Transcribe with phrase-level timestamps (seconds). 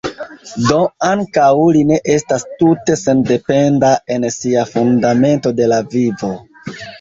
[0.67, 0.77] Do
[1.09, 6.33] ankaŭ li ne estas tute sendependa en sia fundamento de la vivo.